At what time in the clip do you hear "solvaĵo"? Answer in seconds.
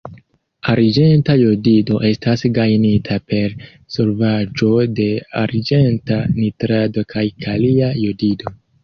3.97-4.71